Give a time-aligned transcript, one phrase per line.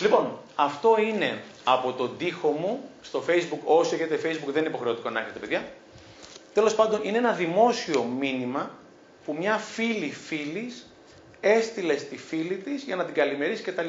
[0.00, 3.60] Λοιπόν, αυτό είναι από τον τοίχο μου στο Facebook.
[3.64, 5.64] Όσοι έχετε Facebook δεν είναι υποχρεωτικό να έχετε, παιδιά.
[6.54, 8.70] Τέλος πάντων, είναι ένα δημόσιο μήνυμα
[9.24, 10.86] που μια φίλη φίλης
[11.40, 13.88] έστειλε στη φίλη της για να την καλημερίσει κτλ.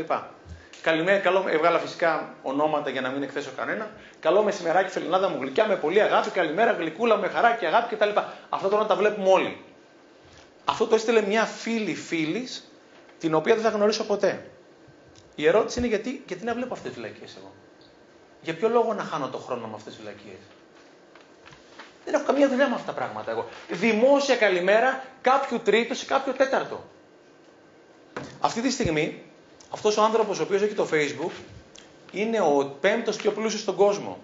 [0.82, 3.90] Καλημέρα, καλό, έβγαλα φυσικά ονόματα για να μην εκθέσω κανένα.
[4.20, 8.10] Καλό μεσημεράκι, φελινάδα μου γλυκιά, με πολύ αγάπη, καλημέρα, γλυκούλα, με χαρά και αγάπη κτλ.
[8.50, 9.58] Αυτό τώρα τα βλέπουμε όλοι.
[10.66, 12.72] Αυτό το έστειλε μια φίλη φίλης,
[13.20, 14.46] την οποία δεν θα γνωρίσω ποτέ.
[15.40, 17.52] Η ερώτηση είναι γιατί, γιατί να βλέπω αυτές τις βλακίες εγώ;
[18.42, 20.40] Για ποιο λόγο να χάνω το χρόνο με αυτές τις βλακίες;
[22.06, 23.48] Δεν έχω καμία δουλειά με αυτά τα πράγματα εγώ.
[23.70, 26.84] Δημόσια καλημέρα κάποιου τρίτου ή κάποιου τέταρτο.
[28.42, 29.24] Αυτή τη στιγμή,
[29.70, 31.32] αυτός ο άνθρωπος ο οποίος έχει το Facebook
[32.12, 34.18] είναι ο πέμπτος πιο πλούσιος στον κόσμο.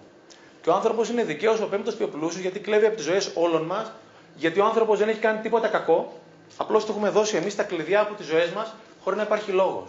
[0.62, 3.62] Και ο άνθρωπος είναι δικαίως ο πέμπτος πιο πλούσιος γιατί κλέβει από τις ζωές όλων
[3.62, 3.92] μας,
[4.36, 6.20] γιατί ο άνθρωπος δεν έχει κάνει τίποτα κακό,
[6.56, 9.88] απλώς του έχουμε δώσει εμείς τα κλειδιά από τις ζωές μας χωρίς να υπάρχει λόγος.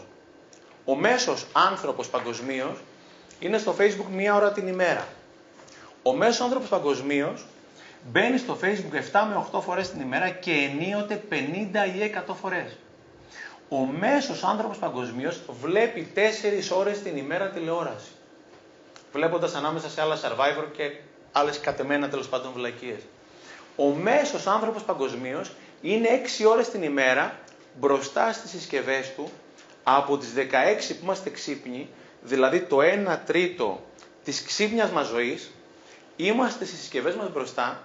[0.85, 2.77] Ο μέσος άνθρωπος παγκοσμίως
[3.39, 5.07] είναι στο Facebook μία ώρα την ημέρα.
[6.03, 7.45] Ο μέσος άνθρωπος παγκοσμίως
[8.11, 11.35] μπαίνει στο Facebook 7 με 8 φορές την ημέρα και ενίοτε 50
[11.95, 12.77] ή 100 φορές.
[13.69, 18.11] Ο μέσος άνθρωπος παγκοσμίως βλέπει 4 ώρες την ημέρα τηλεόραση.
[19.13, 20.91] Βλέποντας ανάμεσα σε άλλα survivor και
[21.31, 22.99] άλλες κατεμένα τέλος πάντων βλακίες.
[23.75, 27.39] Ο μέσος άνθρωπος παγκοσμίως είναι 6 ώρες την ημέρα
[27.79, 29.31] μπροστά στις συσκευές του
[29.87, 31.89] από τις 16 που είμαστε ξύπνοι,
[32.21, 33.83] δηλαδή το 1 τρίτο
[34.23, 35.51] της ξύπνιας μας ζωής,
[36.15, 37.83] είμαστε στις συσκευές μας μπροστά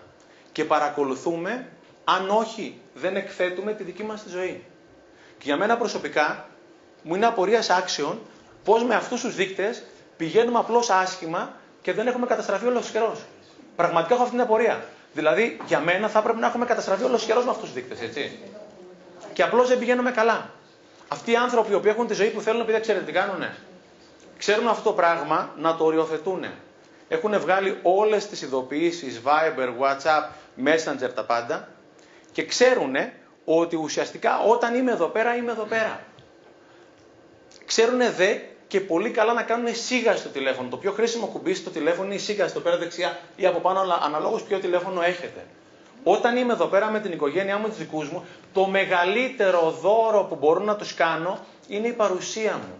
[0.52, 1.68] και παρακολουθούμε,
[2.04, 4.64] αν όχι δεν εκθέτουμε τη δική μας τη ζωή.
[5.38, 6.48] Και για μένα προσωπικά
[7.02, 8.20] μου είναι απορίας άξιων
[8.64, 9.82] πώς με αυτούς τους δείκτες
[10.16, 13.18] πηγαίνουμε απλώς άσχημα και δεν έχουμε καταστραφεί όλος καιρός.
[13.76, 14.84] Πραγματικά έχω αυτή την απορία.
[15.12, 18.38] Δηλαδή, για μένα θα έπρεπε να έχουμε καταστραφεί όλος καιρός με αυτούς τους δείκτες, έτσι.
[19.32, 20.50] Και απλώς δεν πηγαίνουμε καλά.
[21.12, 23.55] Αυτοί οι άνθρωποι που έχουν τη ζωή που θέλουν, επειδή ξέρετε τι κάνουνε.
[24.39, 26.44] Ξέρουν αυτό το πράγμα να το οριοθετούν.
[27.08, 30.28] Έχουν βγάλει όλες τις ειδοποιήσεις, Viber, WhatsApp,
[30.64, 31.69] Messenger, τα πάντα
[32.33, 32.95] και ξέρουν
[33.45, 36.01] ότι ουσιαστικά όταν είμαι εδώ πέρα, είμαι εδώ πέρα.
[37.67, 40.68] Ξέρουν δε και πολύ καλά να κάνουν σίγα στο τηλέφωνο.
[40.68, 43.80] Το πιο χρήσιμο κουμπί στο τηλέφωνο είναι η σίγα στο πέρα δεξιά ή από πάνω,
[44.05, 45.46] αναλόγως ποιο τηλέφωνο έχετε.
[46.05, 50.34] Όταν είμαι εδώ πέρα με την οικογένειά μου, τους δικούς μου, το μεγαλύτερο δώρο που
[50.34, 51.38] μπορώ να τους κάνω
[51.68, 52.74] είναι η παρουσία μου.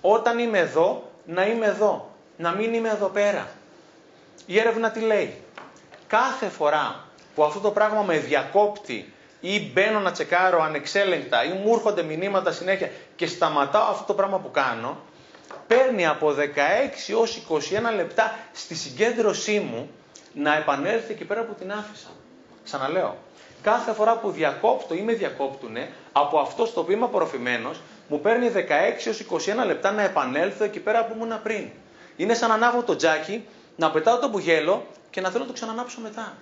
[0.00, 2.10] Όταν είμαι εδώ, να είμαι εδώ.
[2.36, 3.48] Να μην είμαι εδώ πέρα.
[4.46, 5.34] Η έρευνα τι λέει;
[6.06, 11.74] Κάθε φορά που αυτό το πράγμα με διακόπτει ή μπαίνω να τσεκάρω ανεξέλεγκτα ή μου
[11.74, 14.96] έρχονται μηνύματα συνέχεια και σταματάω αυτό το πράγμα που κάνω,
[15.66, 16.38] παίρνει από 16
[17.08, 17.60] έως 21
[17.96, 19.90] λεπτά στη συγκέντρωσή μου
[20.34, 22.08] να επανέλθει εκεί πέρα που την άφησα.
[22.64, 23.16] Ξαναλέω,
[23.62, 28.50] κάθε φορά που διακόπτω ή με διακόπτουνε, από αυτό στο οποίο είμαι απορροφημένος, μου παίρνει
[28.54, 28.60] 16
[29.06, 29.24] έως
[29.62, 31.68] 21 λεπτά να επανέλθω εκεί πέρα που ήμουν πριν.
[32.16, 33.46] Είναι σαν να ανάβω το τζάκι,
[33.76, 36.32] να πετάω το μπουγέλο και να θέλω να το ξανανάψω μετά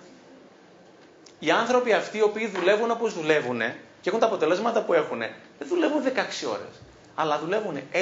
[1.43, 3.59] οι άνθρωποι αυτοί οι οποίοι δουλεύουν όπως δουλεύουν
[4.01, 5.19] και έχουν τα αποτελέσματα που έχουν,
[5.59, 6.07] δεν δουλεύουν 16
[6.47, 6.81] ώρες.
[7.15, 7.97] Αλλά δουλεύουν 6,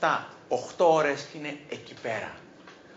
[0.00, 2.32] 7, 8 ώρες και είναι εκεί πέρα.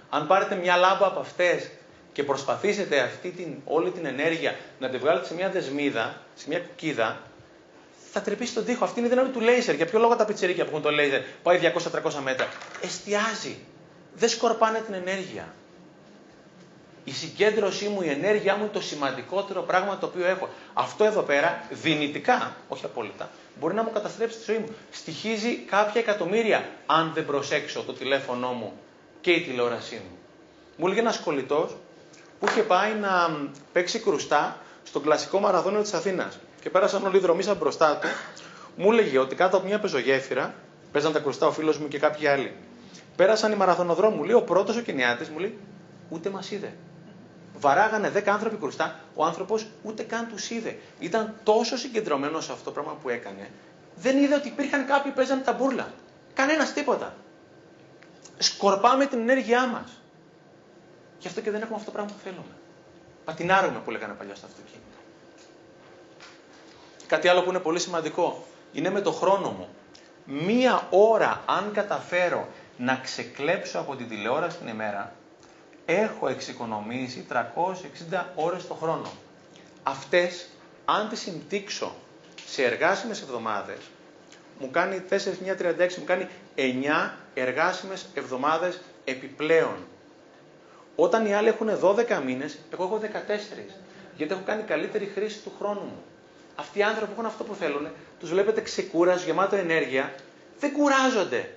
[0.09, 1.72] Αν πάρετε μια λάμπα από αυτές
[2.15, 6.59] και προσπαθήσετε αυτή την, όλη την ενέργεια να τη βγάλετε σε μια δεσμίδα, σε μια
[6.59, 7.21] κουκίδα,
[8.11, 8.83] θα τρεπήσει τον τοίχο.
[8.83, 9.75] Αυτή είναι η δύναμη του λέιζερ.
[9.75, 11.59] Για ποιο λόγο τα πιτσερίκια που έχουν το λέιζερ πάει
[12.03, 12.47] 200-300 μέτρα.
[12.81, 13.57] Εστιάζει.
[14.13, 15.53] Δεν σκορπάνε την ενέργεια
[17.05, 20.49] η συγκέντρωσή μου, η ενέργειά μου είναι το σημαντικότερο πράγμα το οποίο έχω.
[20.73, 24.75] Αυτό εδώ πέρα, δυνητικά, όχι απόλυτα, μπορεί να μου καταστρέψει τη ζωή μου.
[24.91, 28.73] Στοιχίζει κάποια εκατομμύρια, αν δεν προσέξω το τηλέφωνό μου
[29.21, 30.17] και η τηλεόρασή μου.
[30.77, 31.75] Μου έλεγε ένας κολλητός
[32.45, 33.09] που είχε πάει να
[33.73, 36.39] παίξει κρουστά στον κλασικό μαραθώνιο της Αθήνας.
[36.61, 38.07] Και πέρασαν όλοι οι δρομοί μπροστά του.
[38.75, 40.53] Μου έλεγε ότι κάτω από μια πεζογέφυρα,
[40.91, 42.55] παίζαν τα κρουστά ο φίλος μου και κάποιοι άλλοι.
[43.16, 44.16] Πέρασαν οι μαραθωνοδρόμοι.
[44.16, 45.57] Μου λέει ο πρώτος ο κινιάτης, μου λέει,
[46.09, 46.73] ούτε μας είδε
[47.59, 50.78] βαράγανε 10 άνθρωποι κρουστά, ο άνθρωπος ούτε καν τους είδε.
[51.00, 53.50] Ήταν τόσο συγκεντρωμένος σε αυτό το πράγμα που έκανε,
[53.95, 55.88] δεν είδε ότι υπήρχαν κάποιοι που παίζανε τα μπουρλα.
[56.34, 57.16] Κανένας τίποτα.
[58.38, 59.99] Σκορπάμε την ενέργειά μας.
[61.25, 62.55] Γι' αυτό και δεν έχουμε αυτό το πράγμα που θέλουμε.
[63.25, 64.97] Πατινάρουμε που λέγανε παλιά στο αυτοκίνητο.
[67.07, 69.67] Κάτι άλλο που είναι πολύ σημαντικό είναι με το χρόνο μου.
[70.25, 75.13] Μία ώρα αν καταφέρω να ξεκλέψω από την τηλεόραση την ημέρα,
[75.85, 77.25] έχω εξοικονομήσει
[78.11, 79.11] 360 ώρες το χρόνο.
[79.83, 80.49] Αυτές,
[80.85, 81.95] αν τις συμπτύξω
[82.45, 83.79] σε εργάσιμες εβδομάδες,
[84.59, 89.75] μου κάνει 4, 9, 36, μου κάνει 9 εργάσιμες εβδομάδες επιπλέον.
[90.95, 93.73] Όταν οι άλλοι έχουν 12 μήνες, εγώ έχω 14.
[94.17, 96.03] Γιατί έχω κάνει καλύτερη χρήση του χρόνου μου.
[96.55, 97.87] Αυτοί οι άνθρωποι που έχουν αυτό που θέλουν,
[98.19, 100.13] τους βλέπετε ξεκούρας, γεμάτο ενέργεια,
[100.59, 101.49] δεν κουράζονται.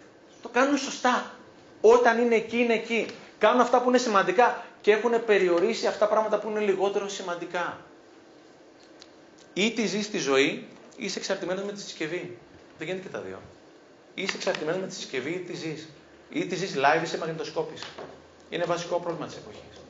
[0.43, 1.31] το κάνουν σωστά.
[1.81, 3.07] Όταν είναι εκεί, είναι εκεί.
[3.39, 7.79] Κάνουν αυτά που είναι σημαντικά και έχουν περιορίσει αυτά τα πράγματα που είναι λιγότερο σημαντικά.
[9.53, 12.39] Ή τη ζεις τη ζωή, ή είσαι εξαρτημένος με τη συσκευή.
[12.79, 13.41] Δεν γίνεται και τα δύο.
[14.15, 15.89] Ή είσαι εξαρτημένος με τη συσκευή ή τη ζεις.
[16.31, 17.85] Ή τη ζεις live σε μαγνητοσκόπηση.
[18.51, 19.81] Είναι βασικό πρόβλημα της εποχής.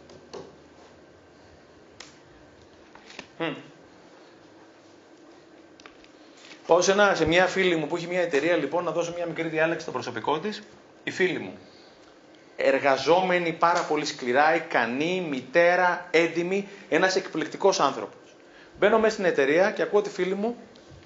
[3.38, 3.54] Mm.
[6.66, 9.26] Πάω σε, ένα, σε μια φίλη μου που έχει μια εταιρεία λοιπόν να δώσω μια
[9.26, 10.62] μικρή διάλεξη στο προσωπικό της.
[11.04, 11.52] Η φίλη μου.
[12.56, 18.34] Εργαζόμενη πάρα πολύ σκληρά, ικανή, μητέρα, έντιμη, ένας εκπληκτικός άνθρωπος.
[18.78, 20.56] Μπαίνω μέσα στην εταιρεία και ακούω τη φίλη μου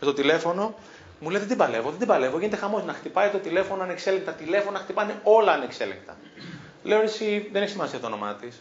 [0.00, 0.74] με το τηλέφωνο.
[1.20, 2.38] Μου λέει δεν την παλεύω, δεν την παλεύω.
[2.38, 4.32] Γίνεται χαμός να χτυπάει το τηλέφωνο ανεξέλεγκτα.
[4.32, 6.16] Τηλέφωνα χτυπάνε όλα ανεξέλεγκτα.
[6.82, 8.60] Λέω εσύ δεν έχει σημασία το όνομά της.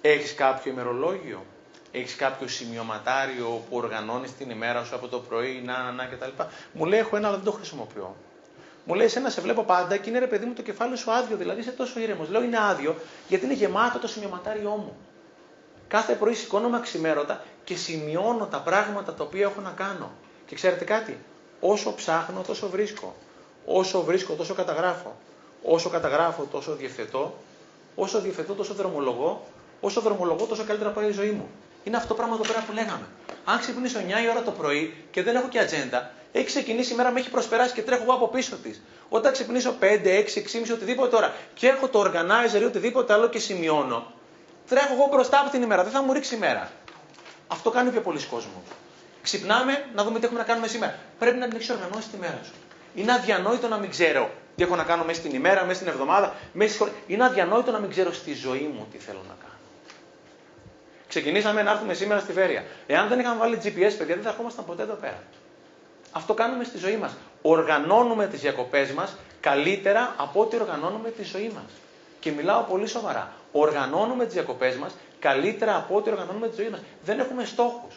[0.00, 1.44] Έχεις κάποιο ημερολόγιο;
[1.92, 6.42] Έχεις κάποιο σημειωματάριο που οργανώνεις την ημέρα σου από το πρωί, να, να, να κτλ.
[6.72, 8.16] Μου λέει: Έχω ένα, αλλά δεν το χρησιμοποιώ.
[8.84, 11.36] Μου λέει: Εσένα σε βλέπω πάντα και είναι ρε παιδί μου το κεφάλι σου άδειο,
[11.36, 12.28] δηλαδή είσαι τόσο ήρεμος.
[12.28, 12.96] Λέω: Είναι άδειο
[13.28, 14.96] γιατί είναι γεμάτο το σημειωματάριό μου.
[15.88, 20.10] Κάθε πρωί σηκώνομαι αξιμέρωτα και σημειώνω τα πράγματα τα οποία έχω να κάνω.
[20.46, 21.18] Και ξέρετε κάτι,
[21.60, 23.14] όσο ψάχνω τόσο βρίσκω.
[23.66, 25.16] Όσο βρίσκω τόσο καταγράφω.
[25.64, 27.34] Όσο καταγράφω τόσο διευθετώ.
[27.94, 29.46] Όσο διευθετώ τόσο δρομολογώ.
[29.80, 31.48] Όσο δρομολογώ τόσο καλύτερα πάει η ζωή μου.
[31.84, 33.06] Είναι αυτό το πράγμα εδώ πέρα που λέγαμε.
[33.44, 36.96] Αν ξυπνήσω 9 η ώρα το πρωί και δεν έχω και ατζέντα, έχει ξεκινήσει η
[36.96, 38.82] μέρα, με έχει προσπεράσει και τρέχω εγώ από πίσω της.
[39.08, 43.38] Όταν ξυπνήσω 5, 6, 6,5, οτιδήποτε ώρα και έχω το organizer ή οτιδήποτε άλλο και
[43.38, 44.12] σημειώνω,
[44.68, 45.82] τρέχω εγώ μπροστά από την ημέρα.
[45.82, 46.70] Δεν θα μου ρίξει η μέρα.
[47.48, 48.62] Αυτό κάνει πιο πολλοί κόσμο.
[49.22, 50.98] Ξυπνάμε να δούμε τι έχουμε να κάνουμε σήμερα.
[51.18, 52.52] Πρέπει να την έχεις οργανώσει τη μέρα σου.
[52.94, 56.34] Είναι αδιανόητο να μην ξέρω τι έχω να κάνω μέσα στην ημέρα, μέσα στην εβδομάδα,
[56.52, 59.52] μέσα στη Είναι αδιανόητο να μην ξέρω στη ζωή μου τι θέλω να κάνω.
[61.08, 62.64] Ξεκινήσαμε να έρθουμε σήμερα στη Βέρεια.
[62.86, 65.22] Εάν δεν είχαμε βάλει GPS, παιδιά, δεν θα ερχόμασταν ποτέ εδώ πέρα.
[66.12, 67.16] Αυτό κάνουμε στη ζωή μας.
[67.42, 71.70] Οργανώνουμε τις διακοπές μας καλύτερα από ό,τι οργανώνουμε τη ζωή μας.
[72.20, 73.32] Και μιλάω πολύ σοβαρά.
[73.52, 76.80] Οργανώνουμε τις διακοπές μας καλύτερα από ό,τι οργανώνουμε τη ζωή μας.
[77.04, 77.94] Δεν έχουμε στόχους.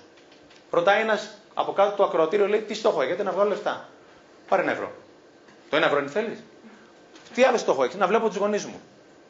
[0.71, 3.89] Ρωτάει ένας από κάτω του ακροατήριο, λέει: Τι στόχο έχετε να βγάλω λεφτά;
[4.47, 4.91] Πάρε ένα ευρώ.
[5.75, 6.43] Το ένα ευρώ είναι θέλεις.
[7.33, 8.81] Τι άλλο στόχο έχεις, να βλέπω τους γονείς μου.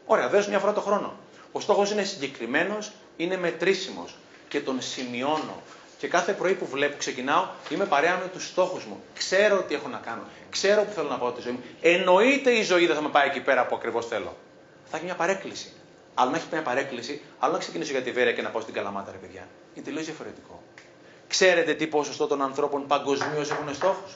[0.06, 1.14] Ωραία, δες μια φορά το χρόνο.
[1.52, 4.16] Ο στόχος είναι συγκεκριμένος, είναι μετρήσιμος
[4.48, 5.62] και τον σημειώνω.
[5.98, 9.04] Και κάθε πρωί που βλέπω, ξεκινάω, είμαι παρέα με τους στόχους μου.
[9.14, 10.22] Ξέρω τι έχω να κάνω.
[10.50, 11.64] Ξέρω που θέλω να πάω τη ζωή μου.
[11.82, 14.36] Εννοείται η ζωή δεν θα με πάει εκεί πέρα που ακριβώς θέλω.
[14.86, 15.74] Θα έχει μια παρέκκληση.
[16.14, 18.74] Αλλά να έχει μια παρέκκληση, άλλο να ξεκινήσω για τη Βέρεια και να πάω στην
[18.74, 19.48] Καλαμάτα, ρε παιδιά.
[19.74, 20.64] Είναι τελείω διαφορετικό.
[21.28, 24.16] Ξέρετε τι ποσοστό των ανθρώπων παγκοσμίως έχουν στόχους;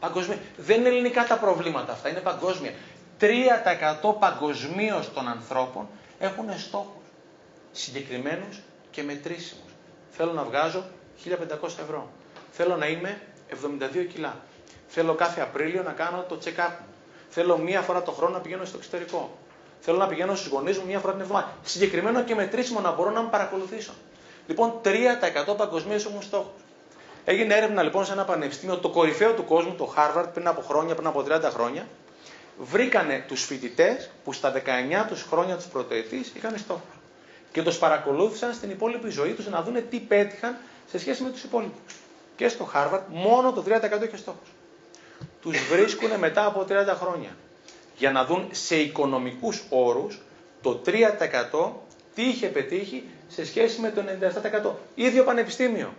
[0.00, 0.38] Παγκοσμίω.
[0.56, 2.72] Δεν είναι ελληνικά τα προβλήματα αυτά, είναι παγκόσμια.
[3.20, 5.88] 3% παγκοσμίως των ανθρώπων
[6.18, 7.04] έχουν στόχους.
[7.72, 8.60] Συγκεκριμένους
[8.90, 9.72] και μετρήσιμους.
[10.10, 10.84] Θέλω να βγάζω
[11.24, 12.08] 1500 ευρώ.
[12.50, 13.20] Θέλω να είμαι
[13.50, 14.36] 72 κιλά.
[14.88, 16.86] Θέλω κάθε Απρίλιο να κάνω το check-up μου.
[17.28, 19.38] Θέλω μία φορά το χρόνο να πηγαίνω στο εξωτερικό.
[19.80, 21.52] Θέλω να πηγαίνω στους γονείς μου μία φορά την εβδομάδα.
[21.62, 23.92] Συγκεκριμένο και μετρήσιμο να μπορώ να με παρακολουθήσω.
[24.46, 26.62] Λοιπόν, 3% παγκοσμίως έχουν στόχους.
[27.24, 30.94] Έγινε έρευνα λοιπόν σε ένα πανεπιστήμιο, το κορυφαίο του κόσμου, το Harvard, πριν από χρόνια,
[30.94, 31.86] πριν από 30 χρόνια.
[32.58, 34.58] Βρήκανε τους φοιτητές που στα 19
[35.08, 36.80] τους χρόνια τους πρωτοετής είχαν στόχου.
[37.52, 40.56] Και τους παρακολούθησαν στην υπόλοιπη ζωή τους να δουν τι πέτυχαν
[40.90, 41.94] σε σχέση με τους υπόλοιπους.
[42.36, 44.38] Και στο Harvard μόνο το 30% είχε στόχου.
[45.42, 47.36] Τους βρίσκουν μετά από 30 χρόνια
[47.96, 50.20] για να δουν σε οικονομικούς όρους
[50.62, 51.70] το 3%
[52.14, 54.02] τι είχε πετύχει σε σχέση με το
[54.64, 54.70] 97%.
[54.94, 55.94] Ίδιο πανεπιστήμιο.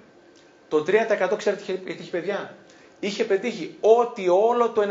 [0.71, 2.55] Το 3% ξέρετε τι είχε πετύχει παιδιά;
[2.99, 4.81] Είχε πετύχει ότι όλο το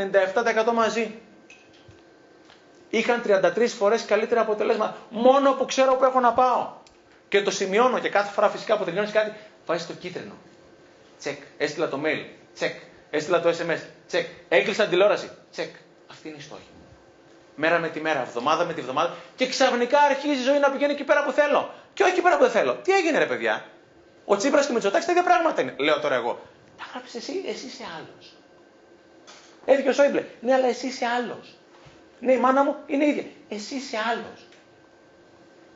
[0.71, 1.19] 97% μαζί.
[2.91, 4.97] Είχαν 33 φορές καλύτερα αποτελέσματα.
[5.11, 6.69] Μόνο που ξέρω που έχω να πάω.
[7.29, 9.33] Και το σημειώνω και κάθε φορά φυσικά που τελειώνεις κάτι,
[9.67, 10.33] βάζεις το κίτρινο.
[11.19, 11.39] Τσεκ.
[11.59, 12.25] Έστειλα το mail.
[12.55, 12.75] Τσεκ.
[13.11, 13.81] Έστειλα το SMS.
[14.07, 14.27] Τσεκ.
[14.49, 15.31] Έκλεισα την τηλεόραση.
[15.51, 15.75] Τσεκ.
[16.11, 16.81] Αυτή είναι η στόχη μου
[17.55, 20.93] μέρα με τη μέρα, εβδομάδα με τη βδομάδα και ξαφνικά αρχίζει η ζωή να πηγαίνει
[20.93, 21.75] εκεί πέρα που θέλω.
[21.95, 22.75] Και όχι εκεί πέρα που δεν θέλω.
[22.75, 23.65] Τι έγινε, ρε παιδιά;
[24.33, 25.75] Ο Τσίπρας και ο Μητσοτάκης τα ίδια πράγματα είναι.
[25.79, 26.41] Λέω τώρα εγώ.
[26.77, 28.33] Τα γράψεις εσύ, εσύ είσαι άλλος.
[29.65, 30.25] Έτσι και ο Σόιμπλε.
[30.41, 31.55] Ναι, αλλά εσύ είσαι άλλος.
[32.21, 33.25] Ναι, η μάνα μου είναι ίδια.
[33.49, 34.47] Εσύ είσαι άλλος.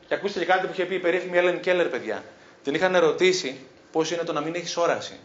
[0.07, 2.23] Και ακούστε και κάτι που είχε πει η περίφημη Έλεν Κέλλερ, παιδιά.
[2.63, 5.19] Την είχαν ερωτήσει πώς είναι το να μην έχεις όραση.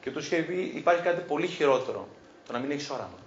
[0.00, 2.08] Και τους είχε πει υπάρχει κάτι πολύ χειρότερο.
[2.46, 3.18] Το να μην έχεις όραμα.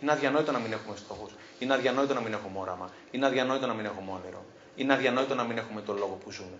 [0.00, 1.32] Είναι αδιανόητο να μην έχουμε στόχους.
[1.58, 2.90] Είναι αδιανόητο να μην έχουμε όραμα.
[3.10, 4.44] Είναι αδιανόητο να μην έχουμε όνειρο.
[4.76, 6.58] Είναι αδιανόητο να μην έχουμε τον λόγο που ζούμε.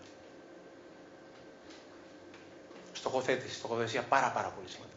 [2.92, 4.95] Στοχοθέτηση, στοχοθεσία πάρα πάρα πολύ σημαντικό.